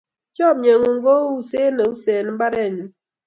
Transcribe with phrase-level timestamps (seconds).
[0.35, 2.85] Chomye ng'ung' kou uset ne usei eng' mbarennyu.